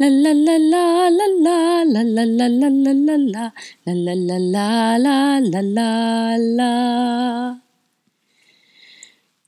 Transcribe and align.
la 0.00 0.32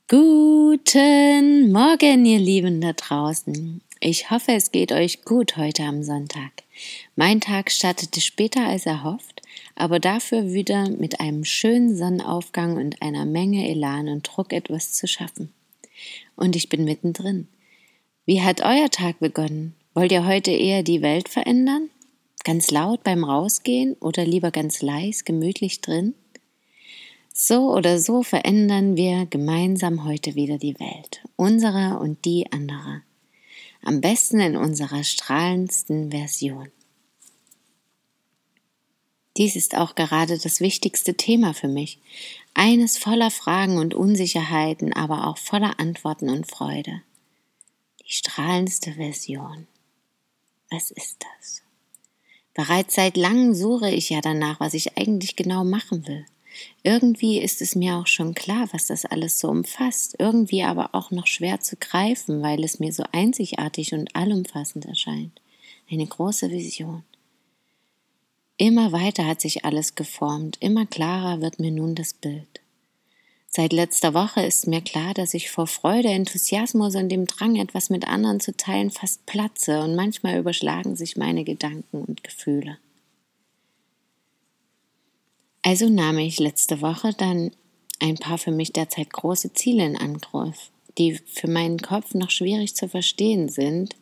Guten 0.09 1.71
Morgen, 1.71 2.25
ihr 2.25 2.39
Lieben 2.39 2.81
da 2.81 2.91
draußen. 2.91 3.79
Ich 4.01 4.29
hoffe, 4.29 4.51
es 4.51 4.71
geht 4.71 4.91
euch 4.91 5.23
gut 5.23 5.55
heute 5.55 5.83
am 5.83 6.03
Sonntag. 6.03 6.51
Mein 7.15 7.39
Tag 7.39 7.71
startete 7.71 8.19
später 8.19 8.65
als 8.65 8.85
erhofft, 8.85 9.41
aber 9.75 10.01
dafür 10.01 10.51
wieder 10.51 10.89
mit 10.89 11.21
einem 11.21 11.45
schönen 11.45 11.95
Sonnenaufgang 11.95 12.75
und 12.75 13.01
einer 13.01 13.25
Menge 13.25 13.69
Elan 13.69 14.09
und 14.09 14.23
Druck 14.23 14.51
etwas 14.51 14.91
zu 14.91 15.07
schaffen. 15.07 15.53
Und 16.35 16.57
ich 16.57 16.67
bin 16.67 16.83
mittendrin. 16.83 17.47
Wie 18.25 18.41
hat 18.41 18.59
euer 18.59 18.89
Tag 18.89 19.19
begonnen? 19.19 19.75
Wollt 19.93 20.13
ihr 20.13 20.25
heute 20.25 20.51
eher 20.51 20.83
die 20.83 21.01
Welt 21.01 21.27
verändern? 21.27 21.89
Ganz 22.45 22.71
laut 22.71 23.03
beim 23.03 23.25
Rausgehen 23.25 23.95
oder 23.95 24.23
lieber 24.23 24.49
ganz 24.49 24.81
leis, 24.81 25.25
gemütlich 25.25 25.81
drin? 25.81 26.15
So 27.33 27.75
oder 27.75 27.99
so 27.99 28.23
verändern 28.23 28.95
wir 28.95 29.25
gemeinsam 29.25 30.05
heute 30.05 30.35
wieder 30.35 30.57
die 30.57 30.79
Welt, 30.79 31.21
unsere 31.35 31.99
und 31.99 32.23
die 32.23 32.49
andere. 32.53 33.01
Am 33.83 33.99
besten 33.99 34.39
in 34.39 34.55
unserer 34.55 35.03
strahlendsten 35.03 36.11
Version. 36.11 36.69
Dies 39.35 39.57
ist 39.57 39.75
auch 39.75 39.95
gerade 39.95 40.37
das 40.37 40.61
wichtigste 40.61 41.15
Thema 41.15 41.53
für 41.53 41.67
mich. 41.67 41.99
Eines 42.53 42.97
voller 42.97 43.29
Fragen 43.29 43.77
und 43.77 43.93
Unsicherheiten, 43.93 44.93
aber 44.93 45.27
auch 45.27 45.37
voller 45.37 45.81
Antworten 45.81 46.29
und 46.29 46.49
Freude. 46.49 47.01
Die 48.07 48.13
strahlendste 48.13 48.93
Version. 48.93 49.67
Was 50.71 50.89
ist 50.89 51.17
das? 51.19 51.61
Bereits 52.53 52.95
seit 52.95 53.17
langem 53.17 53.53
suche 53.53 53.91
ich 53.91 54.09
ja 54.09 54.21
danach, 54.21 54.61
was 54.61 54.73
ich 54.73 54.97
eigentlich 54.97 55.35
genau 55.35 55.65
machen 55.65 56.07
will. 56.07 56.25
Irgendwie 56.81 57.39
ist 57.39 57.61
es 57.61 57.75
mir 57.75 57.97
auch 57.97 58.07
schon 58.07 58.33
klar, 58.33 58.69
was 58.71 58.87
das 58.87 59.05
alles 59.05 59.39
so 59.39 59.49
umfasst, 59.49 60.15
irgendwie 60.17 60.63
aber 60.63 60.95
auch 60.95 61.11
noch 61.11 61.27
schwer 61.27 61.59
zu 61.59 61.75
greifen, 61.75 62.41
weil 62.41 62.63
es 62.63 62.79
mir 62.79 62.93
so 62.93 63.03
einzigartig 63.11 63.93
und 63.93 64.15
allumfassend 64.15 64.85
erscheint. 64.85 65.41
Eine 65.89 66.07
große 66.07 66.49
Vision. 66.49 67.03
Immer 68.55 68.93
weiter 68.93 69.25
hat 69.25 69.41
sich 69.41 69.65
alles 69.65 69.95
geformt, 69.95 70.57
immer 70.61 70.85
klarer 70.85 71.41
wird 71.41 71.59
mir 71.59 71.71
nun 71.71 71.95
das 71.95 72.13
Bild. 72.13 72.60
Seit 73.53 73.73
letzter 73.73 74.13
Woche 74.13 74.41
ist 74.43 74.65
mir 74.67 74.79
klar, 74.79 75.13
dass 75.13 75.33
ich 75.33 75.51
vor 75.51 75.67
Freude, 75.67 76.07
Enthusiasmus 76.07 76.95
und 76.95 77.09
dem 77.09 77.27
Drang, 77.27 77.57
etwas 77.57 77.89
mit 77.89 78.07
anderen 78.07 78.39
zu 78.39 78.55
teilen, 78.55 78.91
fast 78.91 79.25
platze 79.25 79.81
und 79.81 79.93
manchmal 79.93 80.39
überschlagen 80.39 80.95
sich 80.95 81.17
meine 81.17 81.43
Gedanken 81.43 82.05
und 82.05 82.23
Gefühle. 82.23 82.77
Also 85.63 85.89
nahm 85.89 86.17
ich 86.17 86.39
letzte 86.39 86.79
Woche 86.81 87.13
dann 87.13 87.51
ein 87.99 88.15
paar 88.15 88.37
für 88.37 88.51
mich 88.51 88.71
derzeit 88.71 89.11
große 89.11 89.51
Ziele 89.51 89.85
in 89.85 89.97
Angriff, 89.97 90.71
die 90.97 91.15
für 91.15 91.49
meinen 91.49 91.79
Kopf 91.79 92.13
noch 92.13 92.29
schwierig 92.29 92.73
zu 92.77 92.87
verstehen 92.87 93.49
sind, 93.49 93.97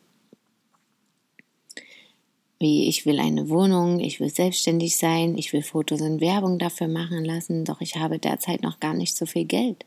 wie 2.59 2.89
ich 2.89 3.05
will 3.05 3.19
eine 3.19 3.49
Wohnung, 3.49 4.01
ich 4.01 4.19
will 4.19 4.29
selbstständig 4.29 4.97
sein, 4.97 5.37
ich 5.37 5.53
will 5.53 5.63
Fotos 5.63 6.01
und 6.01 6.19
Werbung 6.19 6.59
dafür 6.59 6.89
machen 6.89 7.23
lassen, 7.23 7.63
doch 7.63 7.79
ich 7.79 7.95
habe 7.95 8.19
derzeit 8.19 8.61
noch 8.61 8.81
gar 8.81 8.93
nicht 8.93 9.15
so 9.15 9.25
viel 9.25 9.45
Geld. 9.45 9.85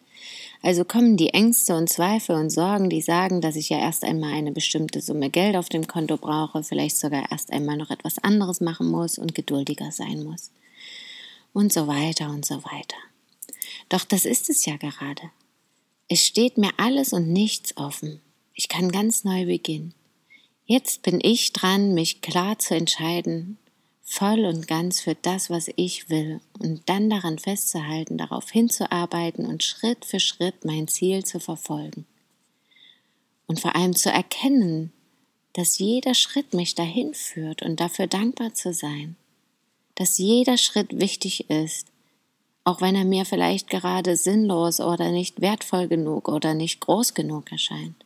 Also 0.62 0.84
kommen 0.84 1.16
die 1.16 1.30
Ängste 1.30 1.74
und 1.76 1.90
Zweifel 1.90 2.36
und 2.36 2.50
Sorgen, 2.50 2.88
die 2.88 3.02
sagen, 3.02 3.40
dass 3.40 3.56
ich 3.56 3.68
ja 3.68 3.78
erst 3.78 4.04
einmal 4.04 4.32
eine 4.32 4.52
bestimmte 4.52 5.00
Summe 5.00 5.28
Geld 5.28 5.56
auf 5.56 5.68
dem 5.68 5.86
Konto 5.86 6.16
brauche, 6.16 6.62
vielleicht 6.62 6.96
sogar 6.96 7.30
erst 7.30 7.52
einmal 7.52 7.76
noch 7.76 7.90
etwas 7.90 8.18
anderes 8.18 8.60
machen 8.60 8.88
muss 8.88 9.18
und 9.18 9.34
geduldiger 9.34 9.90
sein 9.90 10.22
muss. 10.22 10.50
Und 11.52 11.72
so 11.72 11.86
weiter 11.86 12.30
und 12.30 12.46
so 12.46 12.64
weiter. 12.64 12.96
Doch 13.88 14.04
das 14.04 14.24
ist 14.24 14.48
es 14.48 14.64
ja 14.64 14.76
gerade. 14.76 15.30
Es 16.08 16.24
steht 16.26 16.56
mir 16.56 16.70
alles 16.78 17.12
und 17.12 17.30
nichts 17.30 17.76
offen. 17.76 18.20
Ich 18.54 18.68
kann 18.68 18.92
ganz 18.92 19.24
neu 19.24 19.44
beginnen. 19.44 19.92
Jetzt 20.64 21.02
bin 21.02 21.18
ich 21.22 21.52
dran, 21.52 21.92
mich 21.92 22.20
klar 22.20 22.58
zu 22.58 22.74
entscheiden, 22.74 23.58
voll 24.02 24.44
und 24.44 24.68
ganz 24.68 25.00
für 25.00 25.14
das, 25.14 25.50
was 25.50 25.70
ich 25.76 26.08
will 26.08 26.40
und 26.58 26.88
dann 26.88 27.10
daran 27.10 27.38
festzuhalten, 27.38 28.18
darauf 28.18 28.50
hinzuarbeiten 28.50 29.46
und 29.46 29.64
Schritt 29.64 30.04
für 30.04 30.20
Schritt 30.20 30.64
mein 30.64 30.86
Ziel 30.86 31.24
zu 31.24 31.40
verfolgen. 31.40 32.06
Und 33.46 33.60
vor 33.60 33.74
allem 33.74 33.96
zu 33.96 34.10
erkennen, 34.10 34.92
dass 35.54 35.78
jeder 35.78 36.14
Schritt 36.14 36.54
mich 36.54 36.74
dahin 36.74 37.14
führt 37.14 37.62
und 37.62 37.80
dafür 37.80 38.06
dankbar 38.06 38.54
zu 38.54 38.72
sein, 38.72 39.16
dass 39.96 40.18
jeder 40.18 40.56
Schritt 40.56 41.00
wichtig 41.00 41.50
ist, 41.50 41.88
auch 42.64 42.80
wenn 42.80 42.94
er 42.94 43.04
mir 43.04 43.24
vielleicht 43.24 43.68
gerade 43.68 44.16
sinnlos 44.16 44.80
oder 44.80 45.10
nicht 45.10 45.40
wertvoll 45.40 45.88
genug 45.88 46.28
oder 46.28 46.54
nicht 46.54 46.80
groß 46.80 47.14
genug 47.14 47.50
erscheint. 47.50 48.04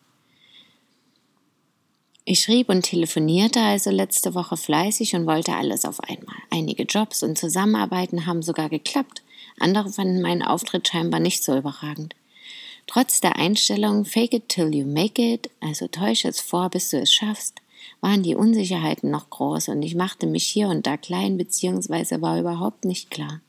Ich 2.28 2.40
schrieb 2.40 2.68
und 2.70 2.82
telefonierte 2.82 3.60
also 3.60 3.90
letzte 3.90 4.34
Woche 4.34 4.56
fleißig 4.56 5.14
und 5.14 5.26
wollte 5.26 5.54
alles 5.54 5.84
auf 5.84 6.00
einmal. 6.00 6.34
Einige 6.50 6.82
Jobs 6.82 7.22
und 7.22 7.38
Zusammenarbeiten 7.38 8.26
haben 8.26 8.42
sogar 8.42 8.68
geklappt. 8.68 9.22
Andere 9.60 9.90
fanden 9.90 10.22
meinen 10.22 10.42
Auftritt 10.42 10.88
scheinbar 10.88 11.20
nicht 11.20 11.44
so 11.44 11.56
überragend. 11.56 12.16
Trotz 12.88 13.20
der 13.20 13.36
Einstellung 13.36 14.04
Fake 14.04 14.34
it 14.34 14.48
till 14.48 14.74
you 14.74 14.84
make 14.84 15.22
it, 15.22 15.50
also 15.60 15.86
täusche 15.86 16.26
es 16.26 16.40
vor, 16.40 16.68
bis 16.68 16.90
du 16.90 16.98
es 16.98 17.12
schaffst, 17.12 17.62
waren 18.00 18.24
die 18.24 18.34
Unsicherheiten 18.34 19.08
noch 19.08 19.30
groß 19.30 19.68
und 19.68 19.82
ich 19.82 19.94
machte 19.94 20.26
mich 20.26 20.46
hier 20.46 20.66
und 20.66 20.84
da 20.84 20.96
klein 20.96 21.36
bzw. 21.36 22.20
war 22.20 22.40
überhaupt 22.40 22.84
nicht 22.84 23.12
klar. 23.12 23.40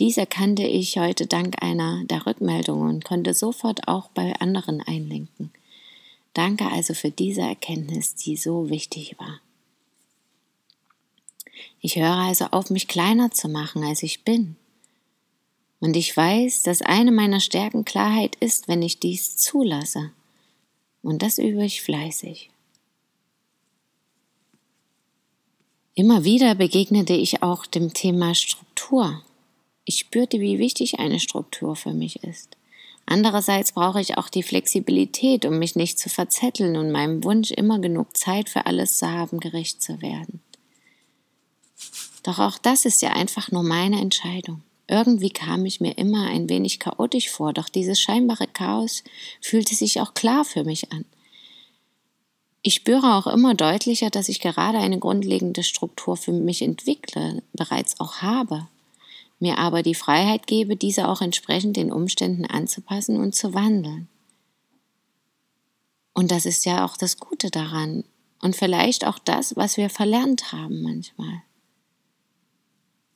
Dies 0.00 0.16
erkannte 0.16 0.64
ich 0.64 0.98
heute 0.98 1.28
dank 1.28 1.62
einer 1.62 2.02
der 2.06 2.26
Rückmeldungen 2.26 2.88
und 2.96 3.04
konnte 3.04 3.32
sofort 3.32 3.86
auch 3.86 4.08
bei 4.08 4.34
anderen 4.40 4.80
einlenken. 4.80 5.52
Danke 6.34 6.66
also 6.66 6.94
für 6.94 7.10
diese 7.10 7.42
Erkenntnis, 7.42 8.14
die 8.14 8.36
so 8.36 8.70
wichtig 8.70 9.16
war. 9.18 9.40
Ich 11.80 11.96
höre 11.96 12.16
also 12.16 12.46
auf, 12.46 12.70
mich 12.70 12.88
kleiner 12.88 13.30
zu 13.30 13.48
machen, 13.48 13.84
als 13.84 14.02
ich 14.02 14.24
bin. 14.24 14.56
Und 15.80 15.96
ich 15.96 16.16
weiß, 16.16 16.62
dass 16.62 16.80
eine 16.80 17.10
meiner 17.10 17.40
Stärken 17.40 17.84
Klarheit 17.84 18.36
ist, 18.36 18.68
wenn 18.68 18.82
ich 18.82 19.00
dies 19.00 19.36
zulasse. 19.36 20.12
Und 21.02 21.22
das 21.22 21.38
übe 21.38 21.64
ich 21.64 21.82
fleißig. 21.82 22.50
Immer 25.94 26.24
wieder 26.24 26.54
begegnete 26.54 27.12
ich 27.12 27.42
auch 27.42 27.66
dem 27.66 27.92
Thema 27.92 28.34
Struktur. 28.34 29.22
Ich 29.84 29.98
spürte, 29.98 30.40
wie 30.40 30.58
wichtig 30.58 31.00
eine 31.00 31.20
Struktur 31.20 31.76
für 31.76 31.92
mich 31.92 32.22
ist. 32.22 32.56
Andererseits 33.06 33.72
brauche 33.72 34.00
ich 34.00 34.16
auch 34.16 34.28
die 34.28 34.42
Flexibilität, 34.42 35.44
um 35.44 35.58
mich 35.58 35.76
nicht 35.76 35.98
zu 35.98 36.08
verzetteln 36.08 36.76
und 36.76 36.92
meinem 36.92 37.24
Wunsch, 37.24 37.50
immer 37.50 37.78
genug 37.78 38.16
Zeit 38.16 38.48
für 38.48 38.66
alles 38.66 38.98
zu 38.98 39.10
haben, 39.10 39.40
gerecht 39.40 39.82
zu 39.82 40.00
werden. 40.00 40.40
Doch 42.22 42.38
auch 42.38 42.58
das 42.58 42.84
ist 42.84 43.02
ja 43.02 43.10
einfach 43.10 43.50
nur 43.50 43.64
meine 43.64 44.00
Entscheidung. 44.00 44.62
Irgendwie 44.86 45.30
kam 45.30 45.66
ich 45.66 45.80
mir 45.80 45.98
immer 45.98 46.26
ein 46.28 46.48
wenig 46.48 46.78
chaotisch 46.78 47.30
vor, 47.30 47.52
doch 47.52 47.68
dieses 47.68 48.00
scheinbare 48.00 48.46
Chaos 48.46 49.02
fühlte 49.40 49.74
sich 49.74 50.00
auch 50.00 50.14
klar 50.14 50.44
für 50.44 50.64
mich 50.64 50.92
an. 50.92 51.04
Ich 52.62 52.74
spüre 52.74 53.16
auch 53.16 53.26
immer 53.26 53.54
deutlicher, 53.54 54.10
dass 54.10 54.28
ich 54.28 54.38
gerade 54.38 54.78
eine 54.78 55.00
grundlegende 55.00 55.64
Struktur 55.64 56.16
für 56.16 56.32
mich 56.32 56.62
entwickle, 56.62 57.42
bereits 57.52 57.98
auch 57.98 58.22
habe 58.22 58.68
mir 59.42 59.58
aber 59.58 59.82
die 59.82 59.96
Freiheit 59.96 60.46
gebe, 60.46 60.76
diese 60.76 61.08
auch 61.08 61.20
entsprechend 61.20 61.76
den 61.76 61.90
Umständen 61.90 62.46
anzupassen 62.46 63.16
und 63.18 63.34
zu 63.34 63.52
wandeln. 63.52 64.08
Und 66.14 66.30
das 66.30 66.46
ist 66.46 66.64
ja 66.64 66.84
auch 66.84 66.96
das 66.96 67.16
Gute 67.18 67.50
daran 67.50 68.04
und 68.40 68.54
vielleicht 68.54 69.04
auch 69.04 69.18
das, 69.18 69.56
was 69.56 69.76
wir 69.76 69.90
verlernt 69.90 70.52
haben 70.52 70.82
manchmal. 70.82 71.42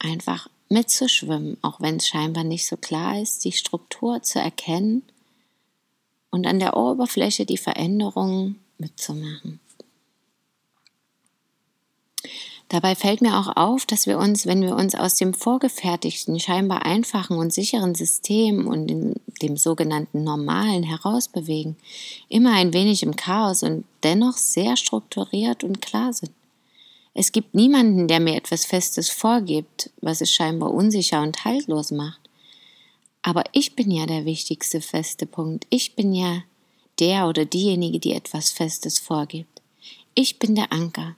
Einfach 0.01 0.49
mitzuschwimmen, 0.69 1.59
auch 1.63 1.81
wenn 1.81 1.97
es 1.97 2.09
scheinbar 2.09 2.43
nicht 2.43 2.67
so 2.67 2.77
klar 2.77 3.21
ist, 3.21 3.45
die 3.45 3.53
Struktur 3.53 4.23
zu 4.23 4.41
erkennen 4.41 5.05
und 6.31 6.45
an 6.45 6.59
der 6.59 6.77
Oberfläche 6.77 7.47
die 7.47 7.57
Veränderungen 7.57 8.59
mitzumachen. 8.79 9.61
Dabei 12.69 12.97
fällt 12.97 13.21
mir 13.21 13.39
auch 13.39 13.57
auf, 13.57 13.87
dass 13.87 14.07
wir 14.09 14.19
uns, 14.19 14.45
wenn 14.45 14.61
wir 14.61 14.75
uns 14.75 14.97
aus 14.97 15.15
dem 15.15 15.35
vorgefertigten, 15.35 16.41
scheinbar 16.41 16.85
einfachen 16.85 17.39
und 17.39 17.53
sicheren 17.53 17.95
System 17.95 18.67
und 18.67 18.91
in 18.91 19.15
dem 19.41 19.57
sogenannten 19.57 20.25
Normalen 20.25 20.83
herausbewegen, 20.83 21.77
immer 22.29 22.55
ein 22.55 22.73
wenig 22.73 23.05
im 23.05 23.15
Chaos 23.15 23.63
und 23.63 23.85
dennoch 24.03 24.37
sehr 24.37 24.77
strukturiert 24.77 25.63
und 25.63 25.81
klar 25.81 26.13
sind. 26.13 26.33
Es 27.15 27.33
gibt 27.33 27.55
niemanden, 27.55 28.09
der 28.09 28.21
mir 28.21 28.35
etwas 28.35 28.65
Festes 28.65 29.11
vorgibt, 29.11 29.91
was 30.01 30.21
es 30.21 30.33
scheinbar 30.33 30.75
unsicher 30.75 31.23
und 31.23 31.45
haltlos 31.45 31.93
macht. 31.93 32.21
Aber 33.23 33.45
ich 33.53 33.75
bin 33.75 33.91
ja 33.91 34.07
der 34.07 34.25
wichtigste 34.25 34.81
feste 34.81 35.25
Punkt. 35.25 35.67
Ich 35.71 35.95
bin 35.95 36.13
ja 36.13 36.43
der 36.99 37.27
oder 37.29 37.45
diejenige, 37.45 38.01
die 38.01 38.13
etwas 38.13 38.51
Festes 38.51 38.99
vorgibt. 38.99 39.63
Ich 40.15 40.39
bin 40.39 40.55
der 40.57 40.73
Anker. 40.73 41.17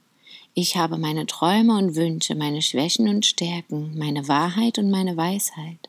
Ich 0.61 0.77
habe 0.77 0.99
meine 0.99 1.25
Träume 1.25 1.79
und 1.79 1.95
Wünsche, 1.95 2.35
meine 2.35 2.63
Schwächen 2.63 3.09
und 3.09 3.25
Stärken, 3.25 3.97
meine 3.97 4.27
Wahrheit 4.27 4.77
und 4.79 4.91
meine 4.91 5.17
Weisheit. 5.17 5.89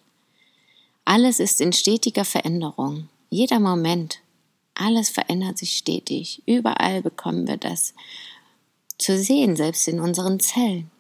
Alles 1.05 1.39
ist 1.39 1.59
in 1.59 1.73
stetiger 1.73 2.23
Veränderung. 2.23 3.09
Jeder 3.31 3.59
Moment. 3.59 4.19
Alles 4.75 5.09
verändert 5.09 5.57
sich 5.57 5.75
stetig. 5.75 6.43
Überall 6.45 7.01
bekommen 7.01 7.47
wir 7.47 7.57
das 7.57 7.95
zu 8.99 9.17
sehen, 9.17 9.55
selbst 9.55 9.87
in 9.87 9.99
unseren 9.99 10.39
Zellen. 10.39 10.91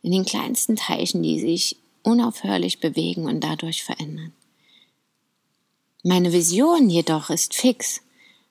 In 0.00 0.12
den 0.12 0.24
kleinsten 0.24 0.76
Teilchen, 0.76 1.22
die 1.22 1.38
sich 1.38 1.76
unaufhörlich 2.02 2.80
bewegen 2.80 3.26
und 3.26 3.40
dadurch 3.40 3.84
verändern. 3.84 4.32
Meine 6.02 6.32
Vision 6.32 6.88
jedoch 6.88 7.28
ist 7.28 7.52
fix. 7.52 8.00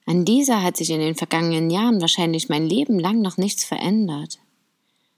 An 0.06 0.26
dieser 0.26 0.64
hat 0.64 0.78
sich 0.78 0.90
in 0.90 1.00
den 1.00 1.16
vergangenen 1.16 1.70
Jahren 1.70 2.02
wahrscheinlich 2.02 2.50
mein 2.50 2.68
Leben 2.68 3.00
lang 3.00 3.22
noch 3.22 3.38
nichts 3.38 3.64
verändert. 3.64 4.40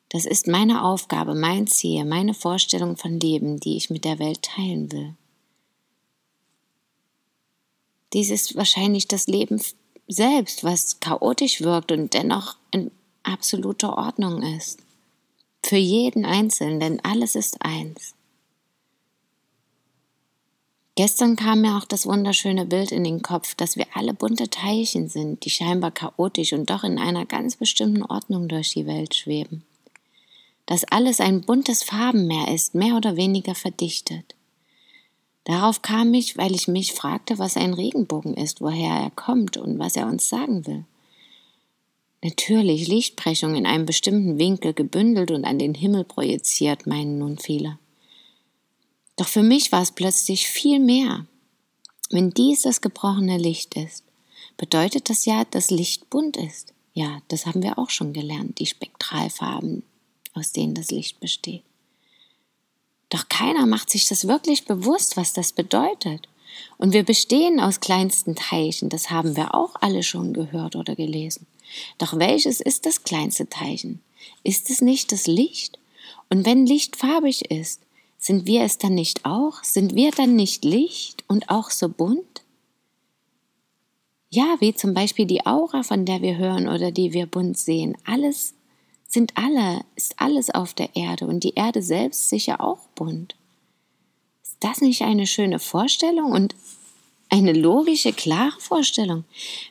Das 0.09 0.25
ist 0.25 0.47
meine 0.47 0.83
Aufgabe, 0.83 1.33
mein 1.33 1.68
Ziel, 1.68 2.06
meine 2.06 2.33
Vorstellung 2.33 2.97
von 2.97 3.19
Leben, 3.19 3.59
die 3.59 3.77
ich 3.77 3.89
mit 3.89 4.06
der 4.06 4.19
Welt 4.19 4.44
teilen 4.44 4.91
will. 4.91 5.15
Dies 8.13 8.30
ist 8.30 8.56
wahrscheinlich 8.56 9.07
das 9.07 9.25
Leben 9.25 9.59
selbst, 10.07 10.63
was 10.63 11.00
chaotisch 11.00 11.62
wirkt 11.62 11.91
und 11.91 12.13
dennoch 12.13 12.57
in 12.71 12.91
absoluter 13.24 13.97
Ordnung 13.97 14.44
ist. 14.57 14.79
Für 15.65 15.77
jeden 15.77 16.25
Einzelnen, 16.25 16.79
denn 16.79 17.00
alles 17.03 17.36
ist 17.36 17.65
eins. 17.65 18.13
Gestern 20.95 21.36
kam 21.36 21.62
mir 21.62 21.75
auch 21.75 21.86
das 21.86 22.06
wunderschöne 22.06 22.68
Bild 22.68 22.92
in 22.92 23.04
den 23.04 23.24
Kopf, 23.24 23.56
dass 23.56 23.78
wir 23.78 23.88
alle 23.95 24.13
bunte 24.13 24.50
Teilchen 24.51 25.10
sind, 25.10 25.44
die 25.44 25.50
scheinbar 25.50 25.90
chaotisch 25.90 26.54
und 26.54 26.69
doch 26.69 26.84
in 26.84 27.00
einer 27.00 27.25
ganz 27.25 27.56
bestimmten 27.56 28.04
Ordnung 28.04 28.48
durch 28.48 28.74
die 28.74 28.86
Welt 28.86 29.16
schweben. 29.16 29.63
Dass 30.68 30.84
alles 30.84 31.19
ein 31.19 31.42
buntes 31.42 31.81
Farbenmeer 31.81 32.54
ist, 32.54 32.75
mehr 32.75 32.95
oder 32.95 33.18
weniger 33.18 33.56
verdichtet. 33.56 34.36
Darauf 35.45 35.81
kam 35.81 36.13
ich, 36.13 36.38
weil 36.38 36.54
ich 36.54 36.68
mich 36.68 36.94
fragte, 36.94 37.39
was 37.39 37.57
ein 37.57 37.74
Regenbogen 37.74 38.36
ist, 38.36 38.62
woher 38.62 38.94
er 38.94 39.12
kommt 39.12 39.57
und 39.57 39.80
was 39.80 39.96
er 39.96 40.06
uns 40.06 40.30
sagen 40.30 40.68
will. 40.68 40.86
Natürlich 42.24 42.88
Lichtbrechung 42.88 43.56
in 43.56 43.66
einem 43.66 43.86
bestimmten 43.86 44.38
Winkel 44.38 44.74
gebündelt 44.74 45.31
und 45.31 45.44
an 45.44 45.57
den 45.57 45.74
Himmel 45.74 46.06
projiziert, 46.06 46.86
meinen 46.86 47.18
nun 47.18 47.39
viele. 47.39 47.80
Doch 49.15 49.27
für 49.27 49.44
mich 49.44 49.71
war 49.71 49.81
es 49.81 49.92
plötzlich 49.92 50.48
viel 50.48 50.80
mehr. 50.80 51.25
Wenn 52.10 52.31
dies 52.31 52.63
das 52.63 52.81
gebrochene 52.81 53.38
Licht 53.38 53.75
ist, 53.75 54.04
bedeutet 54.57 55.10
das 55.10 55.25
ja, 55.25 55.45
dass 55.45 55.71
Licht 55.71 56.10
bunt 56.10 56.38
ist. 56.38 56.74
Ja, 56.94 57.21
das 57.27 57.45
haben 57.45 57.63
wir 57.63 57.80
auch 57.80 57.89
schon 57.89 58.13
gelernt, 58.13 58.60
die 58.60 58.65
Spektralfarben, 58.65 59.83
aus 60.33 60.51
denen 60.51 60.75
das 60.75 60.92
Licht 60.92 61.19
besteht. 61.19 61.63
Doch 63.10 63.30
keiner 63.30 63.65
macht 63.65 63.89
sich 63.89 64.07
das 64.07 64.27
wirklich 64.27 64.65
bewusst, 64.65 65.18
was 65.18 65.33
das 65.33 65.54
bedeutet. 65.54 66.27
Und 66.77 66.94
wir 66.94 67.04
bestehen 67.04 67.60
aus 67.60 67.80
kleinsten 67.80 68.36
Teilchen, 68.36 68.89
das 68.89 69.10
haben 69.10 69.36
wir 69.36 69.54
auch 69.56 69.74
alle 69.81 70.04
schon 70.04 70.33
gehört 70.33 70.75
oder 70.75 70.95
gelesen. 70.95 71.48
Doch 71.98 72.18
welches 72.18 72.60
ist 72.60 72.86
das 72.86 73.04
kleinste 73.04 73.50
Teilchen? 73.50 74.01
Ist 74.44 74.69
es 74.69 74.81
nicht 74.81 75.12
das 75.12 75.27
Licht? 75.27 75.80
Und 76.30 76.45
wenn 76.45 76.65
Licht 76.65 76.95
farbig 76.95 77.50
ist, 77.51 77.81
sind 78.24 78.48
wir 78.48 78.62
es 78.62 78.78
dann 78.78 78.96
nicht 78.96 79.25
auch? 79.25 79.66
Sind 79.66 79.96
wir 79.96 80.12
dann 80.12 80.38
nicht 80.38 80.64
Licht 80.64 81.25
und 81.28 81.50
auch 81.50 81.70
so 81.70 81.90
bunt? 81.90 82.42
Ja, 84.30 84.56
wie 84.62 84.74
zum 84.74 84.94
Beispiel 84.94 85.25
die 85.25 85.46
Aura, 85.46 85.84
von 85.84 86.06
der 86.06 86.22
wir 86.22 86.38
hören 86.38 86.70
oder 86.70 86.92
die 86.94 87.12
wir 87.12 87.25
bunt 87.25 87.58
sehen. 87.58 87.98
Alles 88.06 88.54
sind 89.10 89.34
alle, 89.36 89.84
ist 89.98 90.22
alles 90.22 90.50
auf 90.50 90.74
der 90.74 90.96
Erde 90.96 91.28
und 91.28 91.44
die 91.44 91.56
Erde 91.56 91.81
selbst 91.81 92.30
sicher 92.30 92.62
auch 92.62 92.88
bunt. 92.96 93.36
Ist 94.42 94.56
das 94.62 94.80
nicht 94.80 95.02
eine 95.02 95.28
schöne 95.28 95.60
Vorstellung 95.60 96.31
und 96.31 96.56
eine 97.28 97.52
logische, 97.52 98.14
klare 98.14 98.58
Vorstellung? 98.62 99.25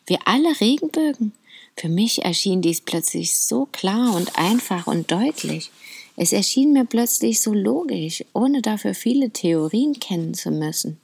Wir 0.04 0.18
alle 0.26 0.60
Regenbögen. 0.60 1.32
Für 1.74 1.88
mich 1.88 2.22
erschien 2.22 2.60
dies 2.60 2.82
plötzlich 2.82 3.34
so 3.34 3.64
klar 3.72 4.14
und 4.14 4.38
einfach 4.38 4.86
und 4.88 5.10
deutlich. 5.10 5.70
Es 6.16 6.32
erschien 6.32 6.72
mir 6.72 6.84
plötzlich 6.84 7.40
so 7.40 7.52
logisch, 7.52 8.24
ohne 8.32 8.62
dafür 8.62 8.94
viele 8.94 9.30
Theorien 9.30 9.98
kennen 9.98 10.34
zu 10.34 10.50
müssen. 10.50 11.00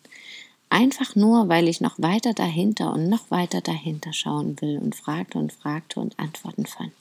Einfach 0.70 1.16
nur, 1.16 1.48
weil 1.48 1.66
ich 1.66 1.80
noch 1.80 1.98
weiter 1.98 2.34
dahinter 2.34 2.92
und 2.92 3.08
noch 3.08 3.30
weiter 3.30 3.62
dahinter 3.62 4.12
schauen 4.12 4.60
will 4.60 4.78
und 4.78 4.94
fragte 4.94 5.38
und 5.38 5.52
fragte 5.52 5.98
und 6.00 6.18
Antworten 6.18 6.66
fand. 6.66 6.92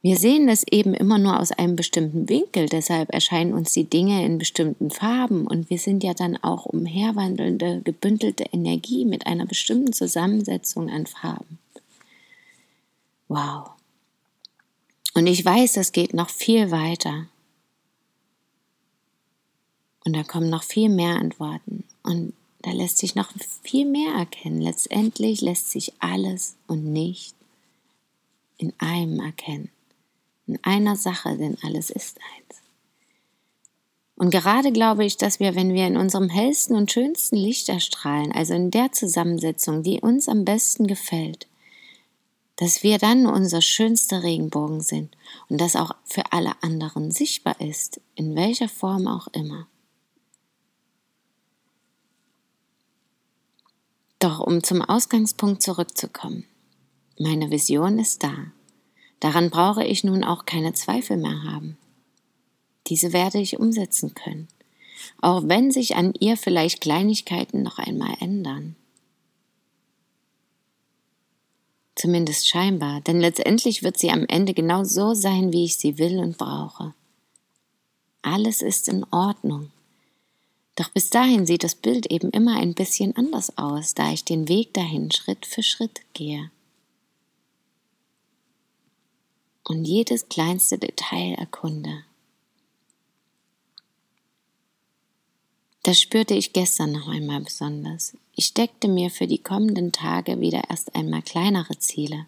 Wir 0.00 0.16
sehen 0.16 0.48
es 0.48 0.64
eben 0.68 0.94
immer 0.94 1.18
nur 1.18 1.38
aus 1.38 1.52
einem 1.52 1.76
bestimmten 1.76 2.28
Winkel, 2.28 2.68
deshalb 2.68 3.12
erscheinen 3.12 3.52
uns 3.52 3.72
die 3.72 3.84
Dinge 3.84 4.24
in 4.24 4.38
bestimmten 4.38 4.90
Farben 4.90 5.46
und 5.46 5.70
wir 5.70 5.78
sind 5.78 6.02
ja 6.02 6.12
dann 6.12 6.36
auch 6.42 6.66
umherwandelnde, 6.66 7.82
gebündelte 7.84 8.44
Energie 8.52 9.04
mit 9.04 9.28
einer 9.28 9.46
bestimmten 9.46 9.92
Zusammensetzung 9.92 10.90
an 10.90 11.06
Farben. 11.06 11.58
Wow. 13.28 13.70
Und 15.14 15.26
ich 15.26 15.44
weiß, 15.44 15.76
es 15.76 15.92
geht 15.92 16.14
noch 16.14 16.30
viel 16.30 16.70
weiter. 16.70 17.26
Und 20.04 20.14
da 20.14 20.22
kommen 20.24 20.50
noch 20.50 20.62
viel 20.62 20.88
mehr 20.88 21.16
Antworten. 21.16 21.84
Und 22.02 22.32
da 22.62 22.70
lässt 22.70 22.98
sich 22.98 23.14
noch 23.14 23.32
viel 23.62 23.86
mehr 23.86 24.14
erkennen. 24.14 24.60
Letztendlich 24.60 25.40
lässt 25.40 25.70
sich 25.70 25.92
alles 26.00 26.56
und 26.66 26.84
nicht 26.84 27.34
in 28.56 28.72
einem 28.78 29.20
erkennen. 29.20 29.70
In 30.46 30.58
einer 30.62 30.96
Sache, 30.96 31.36
denn 31.36 31.56
alles 31.62 31.90
ist 31.90 32.18
eins. 32.36 32.60
Und 34.16 34.30
gerade 34.30 34.72
glaube 34.72 35.04
ich, 35.04 35.16
dass 35.16 35.40
wir, 35.40 35.54
wenn 35.54 35.74
wir 35.74 35.86
in 35.86 35.96
unserem 35.96 36.28
hellsten 36.28 36.76
und 36.76 36.92
schönsten 36.92 37.36
Licht 37.36 37.68
erstrahlen, 37.68 38.30
also 38.32 38.54
in 38.54 38.70
der 38.70 38.92
Zusammensetzung, 38.92 39.82
die 39.82 40.00
uns 40.00 40.28
am 40.28 40.44
besten 40.44 40.86
gefällt, 40.86 41.48
dass 42.62 42.84
wir 42.84 42.98
dann 42.98 43.26
unser 43.26 43.60
schönster 43.60 44.22
Regenbogen 44.22 44.82
sind 44.82 45.16
und 45.48 45.60
das 45.60 45.74
auch 45.74 45.96
für 46.04 46.32
alle 46.32 46.62
anderen 46.62 47.10
sichtbar 47.10 47.60
ist, 47.60 48.00
in 48.14 48.36
welcher 48.36 48.68
Form 48.68 49.08
auch 49.08 49.26
immer. 49.32 49.66
Doch 54.20 54.38
um 54.38 54.62
zum 54.62 54.80
Ausgangspunkt 54.80 55.60
zurückzukommen, 55.60 56.44
meine 57.18 57.50
Vision 57.50 57.98
ist 57.98 58.22
da. 58.22 58.32
Daran 59.18 59.50
brauche 59.50 59.82
ich 59.82 60.04
nun 60.04 60.22
auch 60.22 60.46
keine 60.46 60.72
Zweifel 60.72 61.16
mehr 61.16 61.42
haben. 61.42 61.76
Diese 62.86 63.12
werde 63.12 63.40
ich 63.40 63.58
umsetzen 63.58 64.14
können, 64.14 64.46
auch 65.20 65.42
wenn 65.48 65.72
sich 65.72 65.96
an 65.96 66.14
ihr 66.20 66.36
vielleicht 66.36 66.80
Kleinigkeiten 66.80 67.64
noch 67.64 67.80
einmal 67.80 68.14
ändern. 68.20 68.76
Zumindest 72.02 72.48
scheinbar, 72.48 73.00
denn 73.00 73.20
letztendlich 73.20 73.84
wird 73.84 73.96
sie 73.96 74.10
am 74.10 74.26
Ende 74.26 74.54
genau 74.54 74.82
so 74.82 75.14
sein, 75.14 75.52
wie 75.52 75.66
ich 75.66 75.76
sie 75.76 75.98
will 75.98 76.18
und 76.18 76.36
brauche. 76.36 76.94
Alles 78.22 78.60
ist 78.60 78.88
in 78.88 79.06
Ordnung. 79.12 79.70
Doch 80.74 80.88
bis 80.88 81.10
dahin 81.10 81.46
sieht 81.46 81.62
das 81.62 81.76
Bild 81.76 82.06
eben 82.06 82.30
immer 82.30 82.56
ein 82.56 82.74
bisschen 82.74 83.14
anders 83.14 83.56
aus, 83.56 83.94
da 83.94 84.12
ich 84.12 84.24
den 84.24 84.48
Weg 84.48 84.74
dahin 84.74 85.12
Schritt 85.12 85.46
für 85.46 85.62
Schritt 85.62 86.00
gehe. 86.12 86.50
Und 89.62 89.84
jedes 89.84 90.28
kleinste 90.28 90.78
Detail 90.78 91.34
erkunde. 91.34 92.02
Das 95.82 96.00
spürte 96.00 96.34
ich 96.34 96.52
gestern 96.52 96.92
noch 96.92 97.08
einmal 97.08 97.40
besonders. 97.40 98.16
Ich 98.34 98.46
steckte 98.46 98.86
mir 98.86 99.10
für 99.10 99.26
die 99.26 99.38
kommenden 99.38 99.90
Tage 99.90 100.40
wieder 100.40 100.62
erst 100.70 100.94
einmal 100.94 101.22
kleinere 101.22 101.78
Ziele 101.78 102.26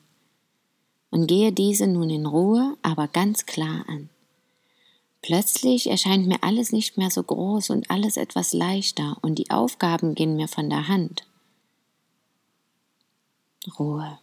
und 1.11 1.29
gehe 1.29 1.53
diese 1.53 1.87
nun 1.87 2.11
in 2.11 2.27
Ruhe, 2.27 2.77
aber 2.83 3.07
ganz 3.07 3.47
klar 3.47 3.85
an. 3.89 4.09
Plötzlich 5.23 5.89
erscheint 5.89 6.27
mir 6.27 6.43
alles 6.43 6.73
nicht 6.73 6.99
mehr 6.99 7.11
so 7.11 7.23
groß 7.23 7.71
und 7.71 7.91
alles 7.91 8.17
etwas 8.17 8.53
leichter 8.53 9.17
und 9.23 9.39
die 9.39 9.51
Aufgaben 9.51 10.17
gehen 10.17 10.35
mir 10.35 10.49
von 10.49 10.69
der 10.69 10.89
Hand. 10.89 11.25
Ruhe. 13.79 14.19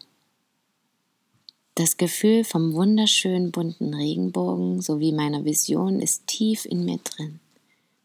Das 1.76 1.96
Gefühl 1.96 2.44
vom 2.44 2.74
wunderschönen 2.74 3.52
bunten 3.52 3.94
Regenbogen 3.94 4.82
sowie 4.82 5.14
meiner 5.14 5.46
Vision 5.46 6.02
ist 6.02 6.28
tief 6.28 6.66
in 6.66 6.84
mir 6.84 6.98
drin. 6.98 7.40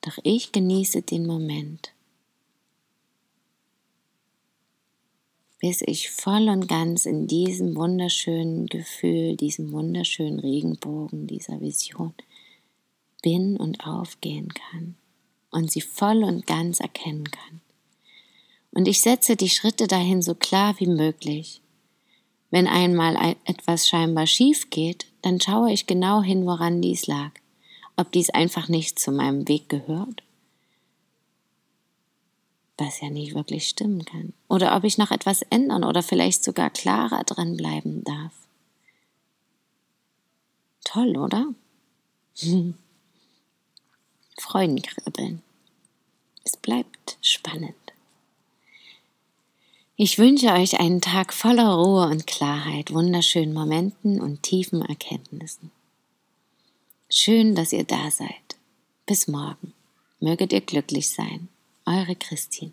Doch 0.07 0.19
ich 0.23 0.53
genieße 0.53 1.03
den 1.03 1.27
Moment, 1.27 1.93
bis 5.59 5.83
ich 5.83 6.11
voll 6.11 6.49
und 6.49 6.69
ganz 6.69 7.07
in 7.07 7.27
diesem 7.27 7.75
wunderschönen 7.75 8.67
Gefühl, 8.67 9.37
diesem 9.37 9.73
wunderschönen 9.73 10.39
Regenbogen, 10.39 11.27
dieser 11.27 11.61
Vision 11.61 12.15
bin 13.21 13.57
und 13.57 13.85
aufgehen 13.85 14.55
kann 14.55 14.95
und 15.51 15.73
sie 15.73 15.81
voll 15.81 16.23
und 16.23 16.47
ganz 16.47 16.79
erkennen 16.79 17.29
kann. 17.29 17.61
Und 18.71 18.87
ich 18.87 19.01
setze 19.01 19.35
die 19.35 19.49
Schritte 19.49 19.89
dahin 19.89 20.23
so 20.23 20.37
klar 20.37 20.77
wie 20.79 20.87
möglich. 20.87 21.63
Wenn 22.53 22.69
einmal 22.69 23.35
etwas 23.45 23.89
scheinbar 23.89 24.29
schief 24.29 24.71
geht, 24.71 25.07
dann 25.23 25.41
schaue 25.41 25.73
ich 25.73 25.89
genau 25.89 26.23
hin, 26.23 26.47
woran 26.47 26.81
dies 26.81 27.09
lag. 27.09 27.33
Ob 27.97 28.13
dies 28.13 28.31
einfach 28.31 28.69
nicht 28.69 28.99
zu 28.99 29.11
meinem 29.11 29.49
Weg 29.49 29.69
gehört, 29.69 30.23
was 32.77 33.01
ja 33.01 33.09
nicht 33.09 33.35
wirklich 33.35 33.69
stimmen 33.69 34.05
kann. 34.05 34.35
Oder 34.49 34.77
ob 34.77 34.85
ich 34.85 34.99
noch 34.99 35.11
etwas 35.11 35.43
ändern 35.43 35.83
oder 35.83 36.03
vielleicht 36.03 36.45
sogar 36.45 36.71
klarer 36.71 37.25
dran 37.25 37.57
bleiben 37.57 38.05
darf. 38.05 38.33
Toll, 40.85 41.17
oder? 41.17 41.47
Freudenkribbeln. 44.39 45.43
Es 46.45 46.57
bleibt 46.57 47.19
spannend. 47.23 47.75
Ich 49.97 50.19
wünsche 50.19 50.53
euch 50.53 50.79
einen 50.79 51.01
Tag 51.01 51.33
voller 51.33 51.73
Ruhe 51.73 52.07
und 52.09 52.27
Klarheit, 52.27 52.93
wunderschönen 52.93 53.55
Momenten 53.55 54.21
und 54.21 54.43
tiefen 54.43 54.83
Erkenntnissen. 54.83 55.71
Schön, 57.09 57.55
dass 57.55 57.73
ihr 57.73 57.85
da 57.85 58.11
seid. 58.11 58.57
Bis 59.07 59.29
morgen. 59.29 59.73
Möget 60.19 60.53
ihr 60.53 60.61
glücklich 60.61 61.11
sein. 61.11 61.49
Eure 61.85 62.17
Christine. 62.17 62.73